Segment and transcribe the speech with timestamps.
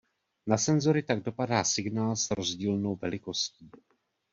[0.47, 3.71] Na senzory tak dopadá signál s rozdílnou velikostí.